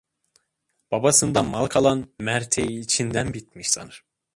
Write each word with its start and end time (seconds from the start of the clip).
Babasından 0.91 1.45
mal 1.47 1.65
kalan, 1.65 2.07
merteği 2.19 2.79
içinden 2.79 3.33
bitmiş 3.33 3.69
sanır. 3.69 4.03